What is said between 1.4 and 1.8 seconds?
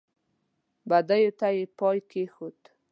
یې